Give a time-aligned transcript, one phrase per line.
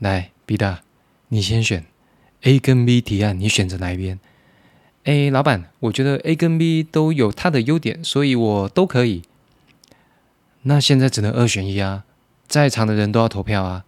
[0.00, 0.80] 来，B 大，
[1.28, 1.84] 你先选
[2.42, 4.18] A 跟 B 提案，你选择哪一边？
[5.04, 9.22] 哎，老板，我觉得 A 跟 B 都有它的优点，所以我都可以。
[10.62, 12.04] 那现在只能二选一啊，
[12.48, 13.84] 在场的人都要投票啊。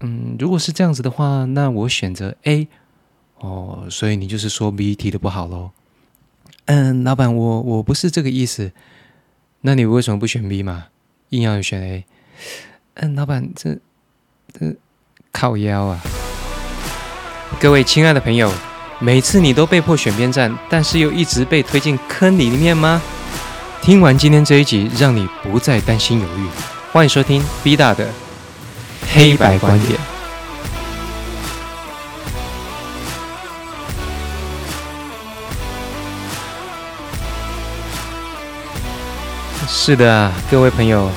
[0.00, 2.68] 嗯，如果是这样子的话，那我选择 A。
[3.38, 5.72] 哦，所以你就是说 B 提的不好喽？
[6.64, 8.72] 嗯，老板，我我不是这个意思。
[9.60, 10.86] 那你为什么不选 B 嘛？
[11.30, 12.04] 硬要选 A？
[12.94, 13.78] 嗯，老板，这
[15.32, 16.00] 靠腰啊！
[17.60, 18.52] 各位亲爱的朋友。
[18.98, 23.02] 每次你都被迫选边站，但是又一直被推进坑里面吗？
[23.82, 26.48] 听完今天这一集，让你不再担心犹豫。
[26.92, 28.08] 欢迎收听 B 大的
[29.12, 30.00] 黑白观点。
[39.68, 41.10] 是的，各位朋友，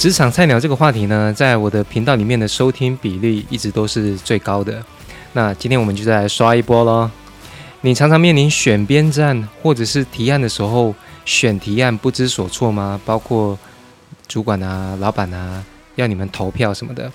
[0.00, 4.82] 职场菜鸟这个话题呢，在我的频道里面的收听比例一直都是最高的。
[5.34, 7.10] 那今天我们就再来刷一波喽。
[7.82, 10.94] 你常常面临选边站或者是提案的时候，
[11.26, 12.98] 选提案不知所措吗？
[13.04, 13.58] 包括
[14.26, 15.62] 主管啊、老板啊，
[15.96, 17.12] 要你们投票什么的。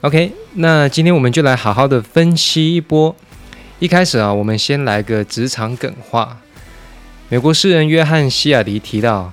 [0.00, 3.14] OK，那今天我们就来好好的分析一波。
[3.78, 6.38] 一开始啊，我们先来个职场梗话。
[7.28, 9.32] 美国诗人约翰希尔迪提到，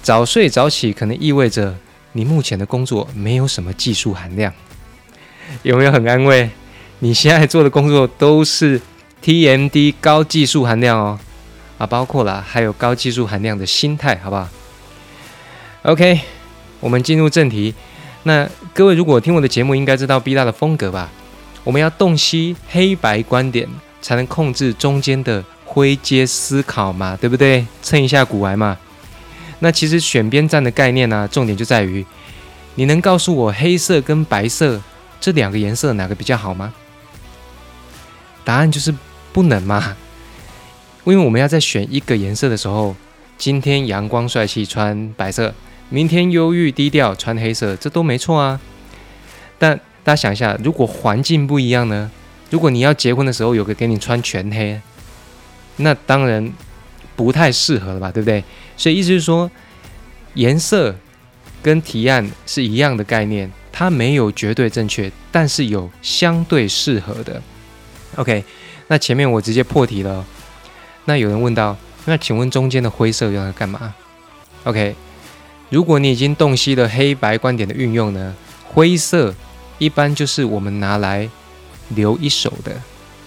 [0.00, 1.74] 早睡早起可能意味着
[2.14, 4.52] 你目前的工作没有什么技术含量。
[5.62, 6.48] 有没有很安慰？
[7.00, 8.80] 你现在做的工作都是
[9.22, 11.18] TMD 高技术含量哦，
[11.76, 14.48] 啊，包括了还有高技术含量的心态，好不好
[15.82, 16.20] ？OK，
[16.80, 17.74] 我们进入正题。
[18.22, 21.10] 那各位如果听我的节目，应该知道 B 大的风格吧？
[21.62, 23.68] 我们要洞悉黑白观点，
[24.00, 27.66] 才能控制中间的灰阶思考嘛，对不对？
[27.82, 28.78] 蹭一下古玩嘛。
[29.64, 32.04] 那其实选边站的概念呢，重点就在于
[32.74, 34.78] 你能告诉我黑色跟白色
[35.18, 36.74] 这两个颜色哪个比较好吗？
[38.44, 38.94] 答案就是
[39.32, 39.96] 不能嘛，
[41.04, 42.94] 因为我们要在选一个颜色的时候，
[43.38, 45.54] 今天阳光帅气穿白色，
[45.88, 48.60] 明天忧郁低调穿黑色，这都没错啊。
[49.58, 49.74] 但
[50.04, 52.10] 大家想一下，如果环境不一样呢？
[52.50, 54.78] 如果你要结婚的时候有个给你穿全黑，
[55.76, 56.52] 那当然
[57.16, 58.42] 不太适合了吧，对不对？
[58.76, 59.50] 所以意思是说，
[60.34, 60.94] 颜色
[61.62, 67.40] 跟提案是一样的概念，它没有绝对正确，但是有相对适合的。
[68.16, 68.44] OK，
[68.88, 70.24] 那前面我直接破题了。
[71.06, 71.76] 那有人问到，
[72.06, 73.94] 那请问中间的灰色用来干嘛
[74.64, 74.94] ？OK，
[75.70, 79.34] 如果你已经洞悉了黑白观点的运用呢，灰色
[79.78, 81.28] 一般就是我们拿来
[81.90, 82.80] 留一手的，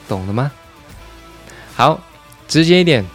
[0.08, 0.52] 懂了吗？
[1.76, 2.02] 好，
[2.48, 3.06] 直接一点，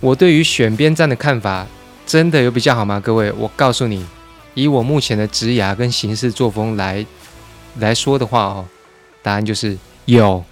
[0.00, 1.66] 我对于选边站的看法
[2.06, 3.00] 真的有比较好吗？
[3.00, 4.04] 各位，我告诉你，
[4.54, 7.04] 以我目前的职涯跟行事作风来
[7.78, 8.66] 来说的话哦，
[9.22, 10.44] 答案就是有。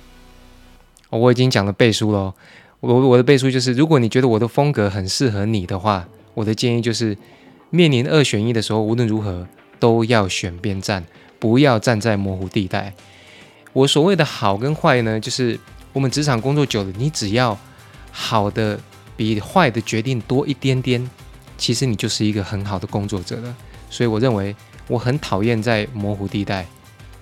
[1.11, 2.35] 我已经讲了背书了，
[2.81, 7.17] 我我的背书就是，如果你觉得我的风格很适合你的话，我的建议就是，
[7.71, 9.47] 面临二选一的时候，无论如何
[9.79, 11.05] 都要选边站，
[11.39, 12.93] 不要站在模糊地带。
[13.73, 15.57] 我所谓的好跟坏呢，就是
[15.93, 17.57] 我们职场工作久了，你只要
[18.11, 18.81] 好的
[19.17, 21.11] 比坏的决定多一点点，
[21.57, 23.57] 其实你就是一个很好的工作者了。
[23.91, 24.55] 所以我认为
[24.89, 26.67] 我很讨厌在模糊地带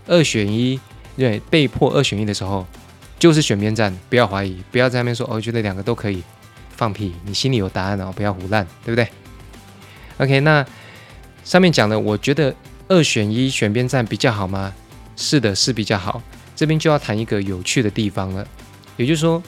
[0.07, 0.81] 二选一，
[1.17, 2.67] 对，被迫二选一的时候。
[3.19, 6.25] 就是选边站，不要怀疑，不要在那边说哦，觉得两个都可以，
[6.71, 9.07] 放屁，你心里有答案哦，不要胡乱，对不对
[10.19, 10.67] ？OK，那
[11.45, 12.53] 上面讲的，我觉得
[12.89, 14.75] 二选一选边站比较好吗？
[15.15, 16.21] 是的，是比较好。
[16.57, 18.45] 这边就要谈一个有趣的地方了，
[18.97, 19.41] 也就是说，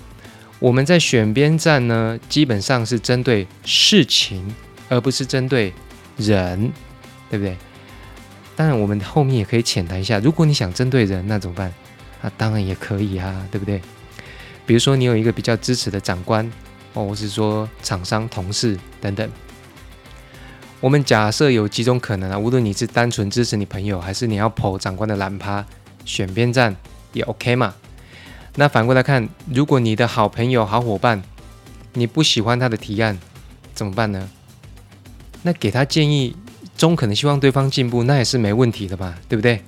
[0.59, 4.55] 我们在选边站呢，基本上是针对事情，
[4.89, 5.73] 而不是针对
[6.17, 6.73] 人，
[7.29, 7.57] 对不对？
[8.57, 11.73] 当然，我们后面也可以浅谈一下，如果你想针对人，那怎么办？
[12.23, 13.83] 那当然也可以啊，对不对？
[14.65, 16.51] 比如说你有一个比较支持的长官，
[16.95, 19.29] 哦，或是说厂商、同事等等。
[20.81, 25.65] 我们假设有几种可能啊，无论你是单纯支持你朋友，还是你要跑长官的蓝趴，
[26.05, 26.75] 选边站
[27.13, 27.75] 也 OK 嘛。
[28.57, 31.23] 那反过来看，如果你的好朋友、好伙伴，
[31.95, 33.19] 你不喜欢他的提案，
[33.75, 34.29] 怎么办呢？
[35.43, 36.37] 那给他建议，
[36.77, 39.61] 中可能希望对方进步，那也是没问题的嘛，对不对？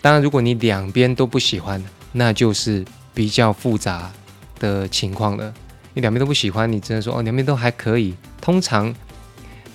[0.00, 1.82] 当然，如果你两边都不喜欢，
[2.12, 4.12] 那就是比较复杂
[4.58, 5.52] 的情况了。
[5.94, 8.14] 你两边都不喜欢，你只能说哦，两边都还可以。
[8.40, 8.94] 通常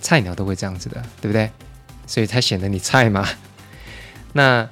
[0.02, 1.50] 菜鸟都会这样子的，对不对？
[2.06, 3.28] 所以才显得你菜嘛。
[4.34, 4.68] 那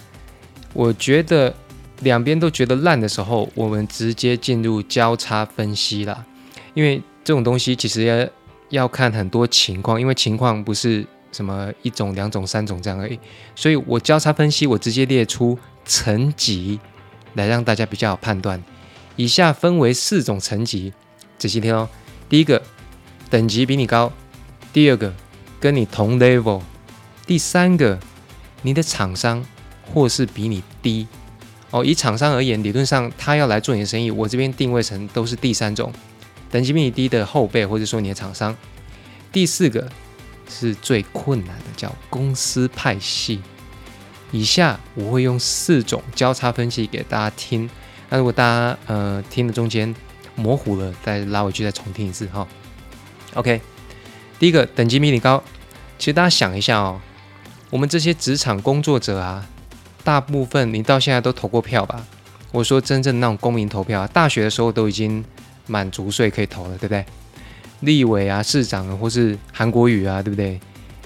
[0.73, 1.53] 我觉得
[2.01, 6.25] 两边都觉得烂的时候，我们直接进入交叉分析了。
[6.73, 8.27] 因为这种东西其实要
[8.69, 13.19] 要看很多情况，因为情况不是什么一种、两种、三种这样而已。
[13.55, 16.79] 所以我交叉分析，我直接列出层级
[17.33, 18.61] 来让大家比较好判断。
[19.15, 20.93] 以下分为四种层级，
[21.39, 21.89] 仔细听哦。
[22.29, 22.61] 第一个，
[23.29, 24.11] 等级比你高；
[24.71, 25.11] 第二个，
[25.59, 26.61] 跟你同 level；
[27.25, 27.97] 第三个，
[28.61, 29.43] 你的厂商
[29.91, 31.07] 或是比你低。
[31.83, 35.91] 以厂商而言，理论上他要来做你的生意，我这边定位成都是第三种，
[36.49, 38.55] 等级比你低的后辈，或者说你的厂商。
[39.31, 39.89] 第四个
[40.49, 43.41] 是最困难的，叫公司派系。
[44.31, 47.69] 以下我会用四种交叉分析给大家听。
[48.09, 49.93] 那如果大家呃听的中间
[50.35, 52.47] 模糊了，再拉回去再重听一次哈。
[53.33, 53.61] OK，
[54.39, 55.43] 第一个等级比你高，
[55.97, 57.01] 其实大家想一下哦，
[57.69, 59.47] 我们这些职场工作者啊。
[60.07, 62.01] 大部分你到现在都投过票吧？
[62.53, 65.21] 我说真正那种公民投票，大学的时候都已经
[65.65, 67.05] 满足岁可以投了，对不对？
[67.81, 70.57] 立委啊、市长啊，或是韩国瑜啊，对不对？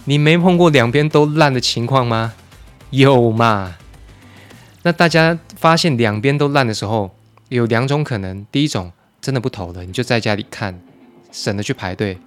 [0.05, 2.35] 你没碰过两边都烂的情况吗？
[2.91, 3.75] 有嘛？
[4.83, 7.09] 那大家发现两边都烂的时候，
[7.49, 10.79] 有两种可能：第一种真的不投了，你就在家里看，
[11.31, 12.19] 省得去排队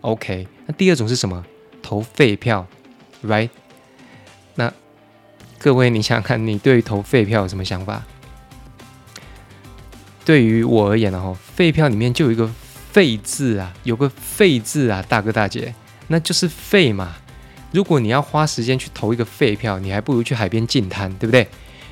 [0.00, 0.48] ，OK。
[0.64, 1.44] 那第二种是什么？
[1.82, 2.66] 投废票
[3.26, 3.50] ，right？
[5.62, 8.02] 各位，你想想看，你对于投废票有什么想法？
[10.24, 12.50] 对于我而言呢，哈，废票里面就有一个
[12.90, 15.72] “废”字啊，有个“废”字啊，大哥大姐，
[16.08, 17.14] 那就是废嘛。
[17.70, 21.46] 如果你要花时间去投一个废票，你还不如去海边净滩，对不对？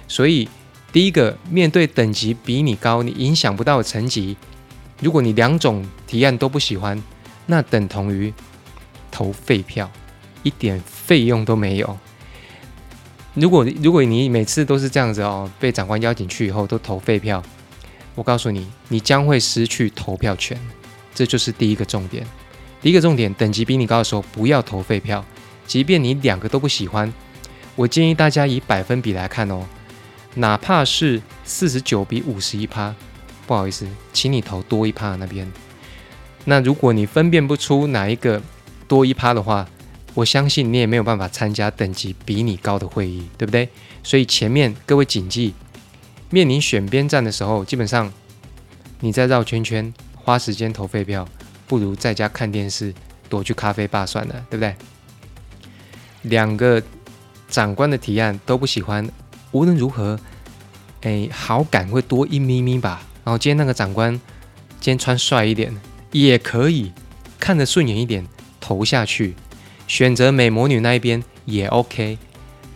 [0.08, 0.48] 所以，
[0.90, 4.36] 第一个，面对等级比你高、你影响不到的层级，
[5.00, 7.00] 如果你两种提案都不喜欢，
[7.46, 8.34] 那等同于
[9.12, 9.88] 投废票，
[10.42, 11.96] 一点费用都没有。
[13.34, 17.42] 如果如果你每次都是这样子哦，被长官邀请去以后都投废票，
[18.14, 20.58] 我告诉你，你将会失去投票权，
[21.14, 22.26] 这就是第一个重点。
[22.82, 25.24] 第一个重点，等级比你高的时候不要投废票，
[25.66, 27.12] 即便你两个都不喜欢，
[27.76, 29.64] 我建议大家以百分比来看哦，
[30.34, 32.94] 哪怕是四十九比五十一趴，
[33.46, 35.50] 不好意思，请你投多一趴那边。
[36.46, 38.42] 那如果你分辨不出哪一个
[38.88, 39.68] 多一趴的话，
[40.14, 43.68] 我相信你也没有办法参加等级比你高的会议，对不对？
[44.02, 45.54] 所以前面各位谨记，
[46.30, 48.12] 面临选边站的时候，基本上
[49.00, 51.28] 你在绕圈圈，花时间投废票，
[51.66, 52.92] 不如在家看电视，
[53.28, 54.74] 躲去咖啡吧算了，对不对？
[56.22, 56.82] 两个
[57.48, 59.08] 长官的提案都不喜欢，
[59.52, 60.18] 无论如何，
[61.02, 63.02] 哎，好感会多一咪咪吧。
[63.24, 64.12] 然后今天那个长官
[64.80, 65.74] 今天穿帅一点，
[66.10, 66.92] 也可以
[67.38, 68.26] 看得顺眼一点，
[68.60, 69.34] 投下去。
[69.90, 72.16] 选择美魔女那一边也 OK。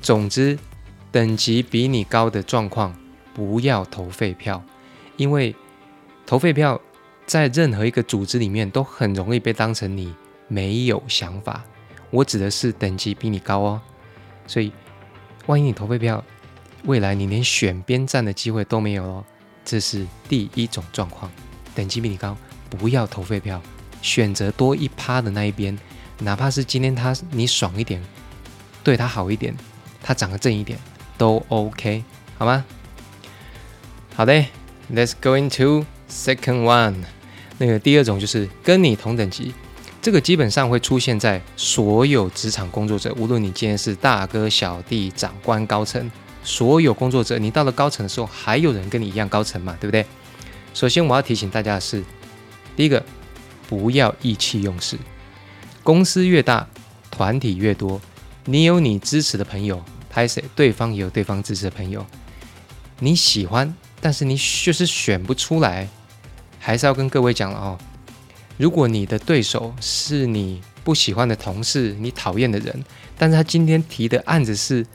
[0.03, 0.59] 总之，
[1.13, 2.93] 等级比你高的状况，
[3.33, 4.61] 不要投废票，
[5.17, 5.55] 因为
[6.27, 6.81] 投废票
[7.25, 10.13] 在任何一个组织里面都很容易被当成你
[10.49, 11.65] 没有想法。
[12.11, 13.81] 我指的是等级比你高哦，
[14.49, 14.73] 所以
[15.47, 16.23] 万一你投废票，
[16.83, 19.25] 未来你连选边站的机会都没有哦。
[19.65, 21.31] 这是第一种状况，
[21.77, 22.37] 等级比你高，
[22.69, 23.63] 不要投废票，
[24.03, 25.79] 选择多一趴的那一边。
[26.19, 28.03] 哪怕是今天他你爽一点，
[28.83, 29.55] 对他好一点，
[30.03, 30.79] 他长得正一点
[31.19, 32.05] 都 OK，
[32.39, 32.65] 好吗？
[34.15, 34.33] 好的
[34.93, 37.05] ，Let's go into second one。
[37.59, 39.53] 那个第二种就是跟你同等级，
[40.01, 46.11] 这个基本上会出现在所有职场工作者，无论你今天是大哥、小弟、长官、高层，
[46.43, 49.77] 所有工作者，你到了高层的时候，还有人跟你一样高层嘛？
[49.81, 50.05] 对不对？
[50.75, 52.05] 首先我要提醒大家的是，
[52.77, 53.05] 第一个，
[53.69, 54.99] 不要意气用事。
[55.85, 56.67] 公司越大，
[57.11, 58.01] 团体越多，
[58.47, 62.05] 你有你支持的朋友，拍谁，对方也有对方支持的朋友。
[63.01, 65.87] 你喜欢，但是你就是选不出来，
[66.59, 67.79] 还是要跟各位讲了哦。
[68.57, 72.83] 如果你的对手是你不喜欢的同事，你讨厌的人，
[73.19, 74.87] 但是他今天提的案子是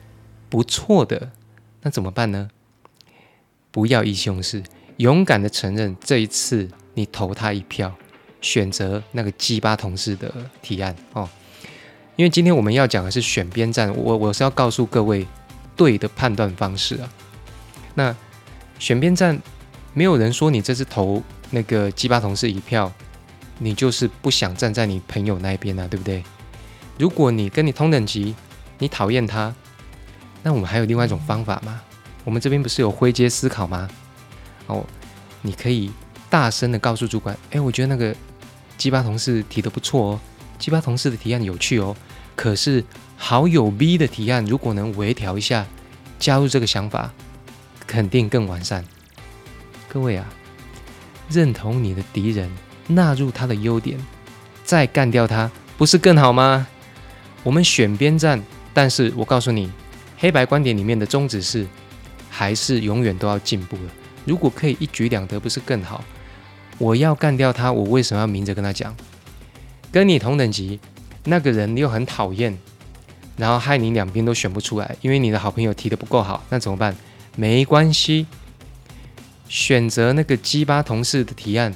[0.48, 1.30] 不错的，
[1.82, 2.50] 那怎么办呢？
[3.70, 4.60] 不要意气用事，
[4.96, 7.94] 勇敢的承认这一次你投他一票。
[8.40, 10.32] 选择那个鸡巴同事的
[10.62, 11.28] 提案哦，
[12.16, 15.26] 因为今天我们要讲的是选边站，我我是要告诉各位
[15.76, 17.12] 对的判断方式啊。
[17.94, 18.14] 那
[18.78, 19.38] 选边站，
[19.92, 22.90] 没有人说你这次投那个鸡巴同事一票，
[23.58, 26.22] 你就是不想站在你朋友那一边啊，对不对？
[26.98, 28.34] 如果你跟你同等级，
[28.78, 29.54] 你讨厌他，
[30.42, 31.80] 那我们还有另外一种方法吗？
[32.24, 33.88] 我们这边不是有灰阶思考吗？
[34.66, 34.84] 哦，
[35.42, 35.90] 你可以
[36.30, 38.16] 大声的告诉主管，哎，我觉得那个。
[38.78, 40.20] 鸡巴同事提的不错哦，
[40.58, 41.94] 鸡巴同事的提案有趣哦。
[42.34, 42.82] 可是
[43.14, 45.66] 好友 B 的提案，如果能微调一下，
[46.18, 47.12] 加入这个想法，
[47.86, 48.82] 肯定更完善。
[49.86, 50.26] 各位啊，
[51.28, 52.50] 认同你的敌人，
[52.86, 54.00] 纳入他的优点，
[54.64, 56.66] 再干掉他，不是更好吗？
[57.42, 59.70] 我们选边站，但是我告诉你，
[60.16, 61.66] 黑白观点里面的宗旨是，
[62.30, 63.82] 还是永远都要进步的。
[64.24, 66.02] 如果可以一举两得，不是更好？
[66.80, 68.96] 我要干掉他，我为什么要明着跟他讲？
[69.92, 70.80] 跟你同等级
[71.24, 72.58] 那个人，你又很讨厌，
[73.36, 76.96] 然后害你两边都选不出来，因为你的好朋友提的不够好，那怎么办？
[77.36, 78.26] 没关系，
[79.46, 81.74] 选择那个鸡巴同事的提案，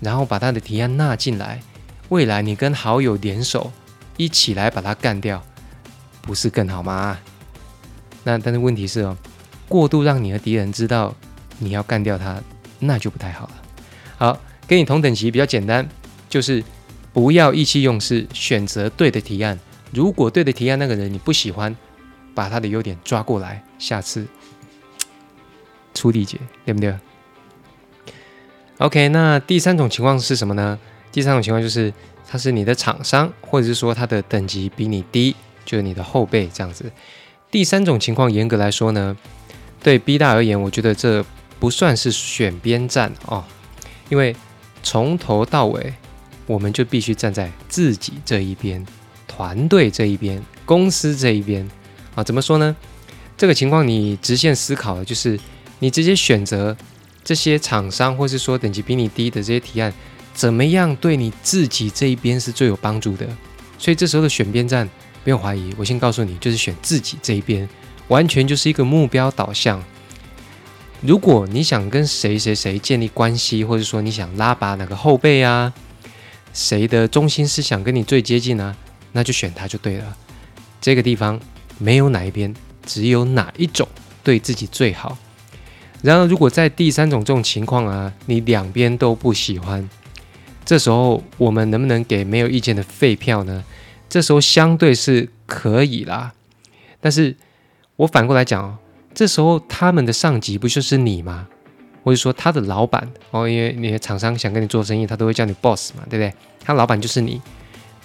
[0.00, 1.62] 然后把他的提案纳进来，
[2.08, 3.72] 未来你跟好友联手。
[4.18, 5.42] 一起来把他干掉，
[6.20, 7.18] 不是更好吗？
[8.24, 9.16] 那但是问题是哦，
[9.66, 11.14] 过度让你的敌人知道
[11.58, 12.38] 你要干掉他，
[12.78, 13.61] 那就不太好了。
[14.22, 14.38] 好，
[14.68, 15.84] 跟你同等级比较简单，
[16.28, 16.62] 就是
[17.12, 19.58] 不要意气用事，选择对的提案。
[19.90, 21.74] 如果对的提案那个人你不喜欢，
[22.32, 24.24] 把他的优点抓过来，下次
[25.92, 26.94] 出力解，对不对
[28.78, 30.78] ？OK，那第三种情况是什么呢？
[31.10, 31.92] 第三种情况就是。
[32.24, 35.36] 他是你的厂商，或者是说他的等级比你低，
[35.66, 36.90] 就是你的后辈这样子。
[37.50, 39.14] 第三种情况，严格来说呢，
[39.82, 41.22] 对 B 大而言，我觉得这
[41.60, 43.44] 不算是选边站哦，
[44.12, 44.36] 因为
[44.82, 45.90] 从头到尾，
[46.46, 48.86] 我们就必须站在自己这一边、
[49.26, 51.66] 团队这一边、公司这一边
[52.14, 52.22] 啊。
[52.22, 52.76] 怎么说呢？
[53.38, 55.40] 这个情况你直线思考的就是
[55.78, 56.76] 你直接选择
[57.24, 59.90] 这些厂商，或是说等级比你低的这些提案。
[60.34, 63.26] 怎么样对你自己这一边是最有帮助的？
[63.78, 64.86] 所以这时候的选边站
[65.24, 67.66] 不用怀疑，我先告诉你，就是选自己这一边，
[68.08, 69.82] 完全就是一个目标导向。
[71.04, 75.72] 如果你想跟谁谁谁建立关系，或者说你想拉拔哪个后辈啊，
[76.54, 78.76] 谁的中心思想跟你最接近呢？
[79.10, 80.16] 那就选他就对了。
[80.80, 81.40] 这个地方
[81.78, 82.54] 没有哪一边，
[82.86, 83.88] 只有哪一种
[84.22, 85.18] 对自己最好。
[86.02, 89.88] 然而，如果在第三种这种情况啊，你两边都不喜欢。
[90.64, 93.64] 这时候我们能不能给没有意见的废票呢？
[94.08, 96.32] 这时候相对是可以啦，
[97.00, 97.36] 但是
[97.96, 98.78] 我反过来讲哦，
[99.14, 101.46] 这时候他们的上级不就是你吗？
[102.04, 106.34] 或者说他的老板哦，因为你的厂商想跟你做生意，他都会叫你 boss 嘛，对不对？
[106.64, 107.40] 他老板就是你，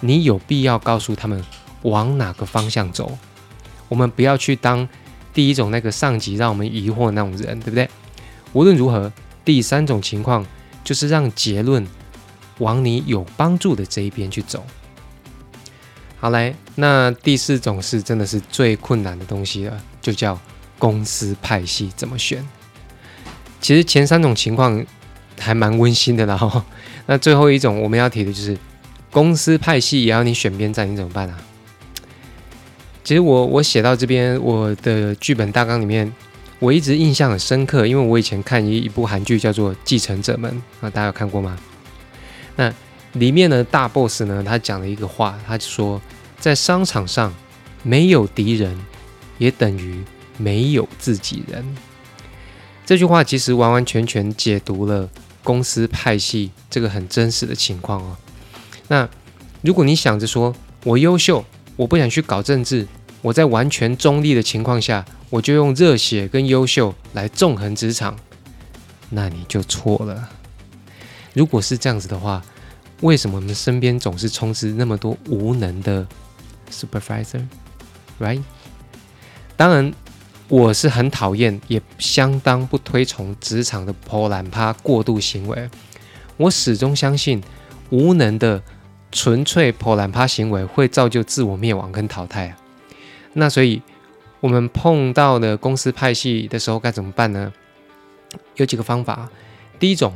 [0.02, 1.44] 你有必要告诉他们
[1.84, 3.18] 往哪个方向走？
[3.88, 4.88] 我们不要去当
[5.34, 7.90] 第一种那个上级让我们疑惑的那种人，对不对？
[8.54, 9.12] 无论如何，
[9.44, 10.46] 第三种情况
[10.84, 11.86] 就是让结论。
[12.60, 14.66] 往你有帮助的这一边去走。
[16.20, 20.36] 好来，那第四种是真的是最困难的东西了，就叫
[20.78, 22.48] 公司派系怎么选。
[23.60, 24.86] 其实前三种情况
[25.40, 26.38] 还蛮温馨的啦。
[26.38, 26.66] 哈，
[27.06, 28.58] 那最后一种我们要提的就是
[29.12, 31.38] 公司派系也要你选边站，你怎么办啊？
[33.04, 36.14] 其实我我写到这边，我的剧本大纲里面，
[36.60, 40.52] 我一直印象很深刻，因为我以前看一一部韩剧叫做《继承者们》
[40.86, 41.58] 啊，大家有看过吗？
[42.58, 42.74] 那
[43.14, 44.44] 里面的大 boss 呢？
[44.46, 46.02] 他讲了一个话，他说，
[46.38, 47.34] 在商场上
[47.82, 48.78] 没有敌人，
[49.38, 50.04] 也等于
[50.38, 51.65] 没有自己人。
[52.86, 55.10] 这句话其实完完全全解读了
[55.44, 58.17] 公司派系这个很真实的情况哦。
[58.88, 59.10] 那
[59.62, 61.44] 如果你想着说我优秀，
[61.75, 62.88] 我不想去搞政治，
[63.22, 68.15] 我在完全中立的情况下，我就用热血跟优秀来纵横职场，
[69.10, 70.29] 那你就错了。
[71.34, 72.41] 如果是这样子的话，
[73.01, 76.08] 为什么我们身边总是充斥那么多无能的
[76.72, 78.41] supervisor？Right？
[79.56, 79.94] 当然，
[80.50, 85.70] 我是很讨厌，也相当不推崇职场的破烂趴过度行为。
[86.38, 87.42] 我始终相信，
[87.89, 88.62] 无能的
[89.12, 92.58] 纯粹破烂趴行为会造就自我灭亡跟淘汰啊。
[93.34, 93.82] 那所以，
[94.39, 97.51] 我们碰到的公司派系的时候该怎么办呢？
[98.56, 99.30] 有几个方法。
[99.80, 100.13] 第一种。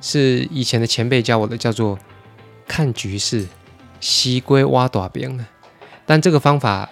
[0.00, 1.98] 是以前的前辈教我的，叫做
[2.68, 3.44] 看局势，
[3.98, 5.44] 西归挖大饼。
[6.06, 6.88] 但这个方法，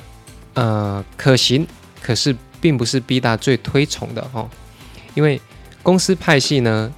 [0.54, 1.64] 呃，可行，
[2.02, 2.34] 可是
[2.66, 4.50] 并不是 B 大最推崇的哦。
[5.14, 5.40] 因为
[5.84, 6.92] 公司派系呢，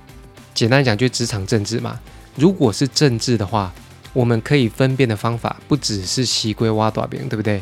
[0.55, 2.01] 简单讲就职场政治嘛。
[2.37, 3.71] 如果是政治的话，
[4.15, 7.61] 我们可以分辨的方法不只是西龟挖短饼，对不对？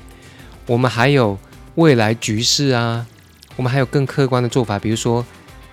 [0.66, 1.36] 我们还有
[1.74, 3.04] 未来局势啊，
[3.56, 5.26] 我们还有更客观的做法，比如说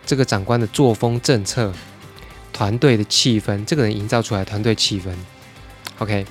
[0.04, 1.72] 这个长官的作风政策。
[2.52, 5.12] 团队的气氛，这个人营造出来团队气氛
[5.98, 6.24] ，OK。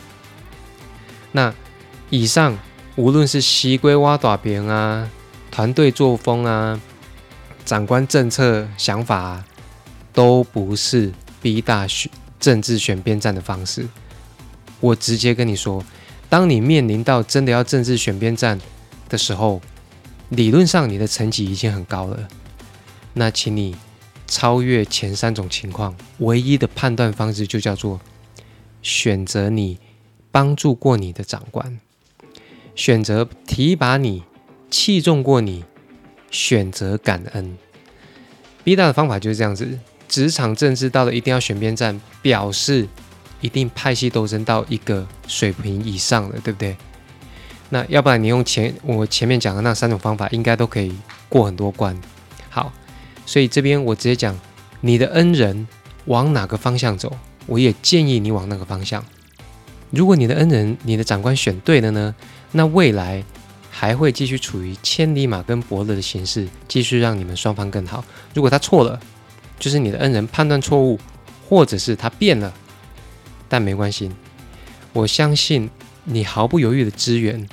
[1.33, 1.53] 那
[2.11, 2.57] 以上
[2.95, 5.11] 无论是西龟挖短饼啊，
[5.53, 6.81] 团队作风啊，
[7.65, 9.45] 长官政策想法，
[10.13, 13.87] 都不是逼大选政治选边站的方式。
[14.81, 15.85] 我直接跟你说，
[16.29, 18.61] 当你面临到真的要政治选边站
[19.09, 19.61] 的时候，
[20.31, 22.27] 理论上你的成绩已经很高了，
[23.13, 23.77] 那请你。
[24.25, 28.01] 超越前三种情况，唯一的判断方式就叫做
[28.81, 29.79] 选择你
[30.31, 31.79] 帮助过你的长官。
[32.75, 34.23] 选择提拔你，
[34.73, 35.65] 器重过你，
[36.31, 37.59] 选择感恩。
[38.65, 39.79] B 大的方法就是这样子。
[40.09, 42.89] 职场政治到了一定要选边站，表示
[43.43, 46.75] 一定派系斗争到一个水平以上了，对不对？
[47.69, 50.95] 那要不然你用前我前面讲的那三种方法，应该都可以
[51.29, 51.95] 过很多关。
[52.49, 52.73] 好，
[53.27, 54.39] 所以这边我直接讲，
[54.81, 55.69] 你的恩人
[56.07, 57.15] 往哪个方向走，
[57.47, 59.05] 我也建议你往那个方向。
[59.91, 62.15] 如果你的恩人、你的长官选对了呢，
[62.53, 63.23] 那未来
[63.83, 68.05] 还会继续处于千里马跟伯乐的形式，继续让你们双方更好。
[68.33, 69.01] 如果他错了，
[69.59, 71.01] 就是你的恩人判断错误，
[71.49, 72.55] 或者是他变了，
[73.49, 74.09] 但没关系，
[74.93, 75.69] 我相信
[76.05, 77.45] 你毫不犹豫的支援，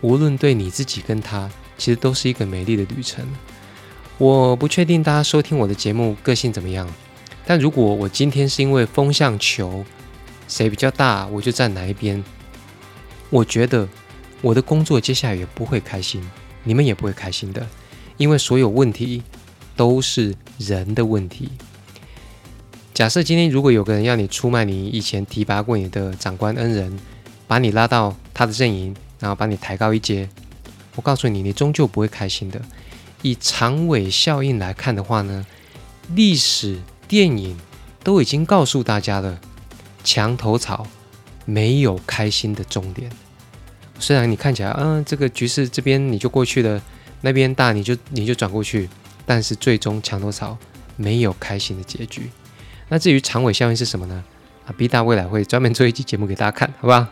[0.00, 3.22] 无论对你自己跟他，其实都是一个美丽的旅程。
[4.16, 6.88] 我不确定大家收听我的节目个性怎么样，
[7.44, 9.84] 但如果我今天是因为风向球
[10.48, 12.24] 谁比较大，我就站哪一边，
[13.28, 13.86] 我觉得
[14.44, 16.22] 我的工作接下来也不会开心，
[16.62, 17.66] 你们也不会开心的，
[18.18, 19.22] 因为所有问题。
[19.76, 21.50] 都是人的问题。
[22.94, 26.96] 假设今天如果有个人要你出卖你以前提拔过你的长官恩人，
[27.48, 30.28] 把你拉到他的阵营，然后把你抬高一阶，
[30.94, 32.62] 我告诉你，你终究不会开心的。
[33.22, 35.44] 以长尾效应来看的话呢，
[36.14, 37.58] 历史电影
[38.04, 39.40] 都已经告诉大家了，
[40.04, 40.86] 墙头草
[41.44, 43.10] 没有开心的终点。
[43.98, 46.80] 虽然你看起来，嗯，这个局势这边你就过去了，
[47.22, 48.88] 那边大你就你就转过去。
[49.26, 50.58] 但是最终墙头草
[50.96, 52.30] 没有开心的结局。
[52.90, 54.22] 那至于长尾效应是什么呢？
[54.66, 57.06] 啊，B 大未来会专门做一期节目给大家看，好不好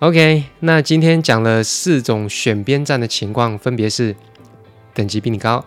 [0.00, 4.16] ？OK，那今天讲了四种选边站的情况，分别是
[4.92, 5.64] 等级比你高、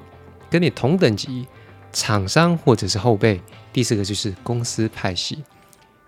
[0.49, 1.47] 跟你同等级、
[1.93, 3.39] 厂商或者是后辈。
[3.71, 5.41] 第四个就是公司派系。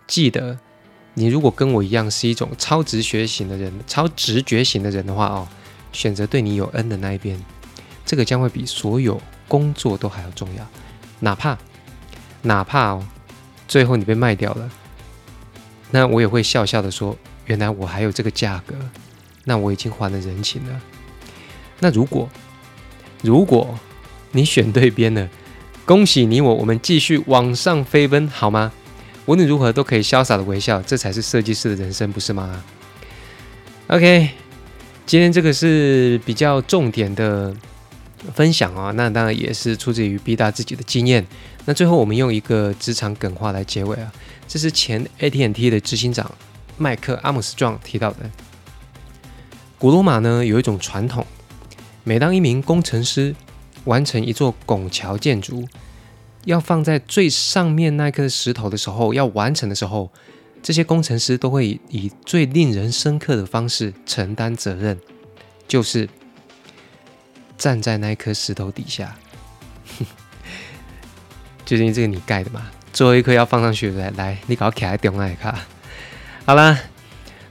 [0.06, 0.60] 记得，
[1.20, 5.48] 你如果跟我一样是一种超直觉型的人、超直觉型的人的话哦，
[5.92, 7.36] 选择对你有恩的那一边。
[8.06, 10.64] 这个将会比所有工作都还要重要，
[11.22, 11.58] 哪怕
[12.44, 13.04] 哪怕哦，
[13.68, 14.70] 最后你被卖掉了，
[15.89, 18.76] 那我也会笑笑的说，原来我还有这个价格，
[19.46, 20.82] 那我已经还了人情了。
[21.80, 22.30] 那如果
[23.24, 23.76] 如果
[24.34, 25.28] 你选对边了，
[25.84, 28.72] 恭喜你我，我们继续往上飞奔，好吗？
[29.28, 32.63] 无论如何都可以潇洒的微笑，这才是设计师的人生，不是吗
[33.88, 34.32] ？OK，
[35.06, 37.56] 今天这个是比较重点的。
[38.34, 41.26] 分享啊，那当然也是出自于 B 大自己的经验。
[41.66, 44.12] 那最后我们用一个职场梗话来结尾啊，
[44.48, 46.30] 这是前 AT&T 的执行长
[46.78, 48.18] 麦克阿姆斯壮提到的。
[49.78, 51.26] 古罗马呢有一种传统，
[52.04, 53.36] 每当一名工程师
[53.86, 55.66] 完成一座拱桥建筑，
[56.48, 60.10] 要放在最上面那颗石头的时候，要完成的时候，
[60.64, 64.98] 这些工程师都会以最令人深刻的方式承担责任，
[65.68, 66.10] 就是。
[67.60, 69.16] 站在那一颗石头底下，
[71.66, 75.66] 就是因为这个你盖的嘛，最后一颗要放上去来来，你搞起来点爱卡。
[76.46, 76.80] 好啦，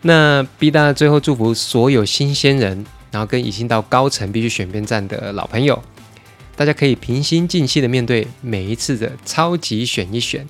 [0.02, 5.82] 那 B 大最后祝福所有新鲜人，然后跟已经到高层必须选边站的老朋友，
[6.56, 10.48] 大家可以平心静气的面对每一次的超级选一选。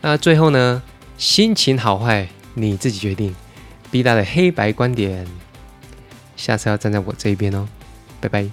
[0.00, 0.82] 那最后呢，
[1.16, 3.34] 心情好坏你自己决定。
[3.90, 5.26] B 大的黑白观点，
[6.36, 7.66] 下次要站在我这一边哦，
[8.20, 8.50] 拜拜。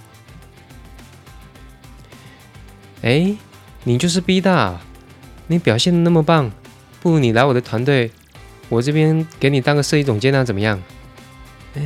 [3.02, 3.36] 哎，
[3.84, 4.80] 你就是 B 大，
[5.48, 6.50] 你表现的那么棒，
[7.02, 8.10] 不如你来我的团队，
[8.68, 10.82] 我这边给你当个设计总监啊，怎么样？
[11.74, 11.82] 哎，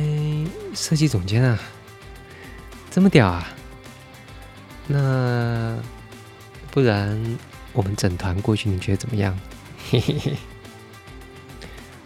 [0.73, 1.59] 设计总监啊，
[2.89, 3.47] 这么屌啊？
[4.87, 5.77] 那
[6.71, 7.37] 不然
[7.73, 9.37] 我们整团过去，你觉得怎么样？
[9.89, 10.33] 嘿嘿嘿。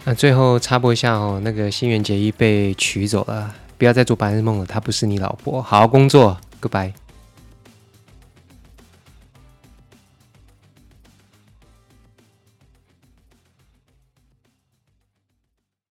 [0.04, 6.92] 那最后插播一下哦，那个新垣结衣被娶走了，不要再做白日梦了，她不是你老婆，好好工作，Goodbye。